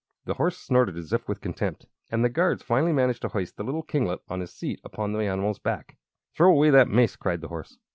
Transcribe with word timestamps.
The 0.25 0.33
horse 0.33 0.57
snorted, 0.57 0.97
as 0.97 1.13
if 1.13 1.29
with 1.29 1.41
contempt, 1.41 1.85
and 2.09 2.25
the 2.25 2.29
guards 2.29 2.63
finally 2.63 2.91
managed 2.91 3.21
to 3.21 3.27
hoist 3.27 3.55
the 3.57 3.63
little 3.63 3.83
kinglet 3.83 4.25
to 4.29 4.37
his 4.39 4.51
seat 4.51 4.81
upon 4.83 5.13
the 5.13 5.19
animal's 5.25 5.59
back. 5.59 5.95
"Throw 6.33 6.49
away 6.51 6.71
that 6.71 6.89
mace!" 6.89 7.15
cried 7.15 7.41
the 7.41 7.49
horse. 7.49 7.77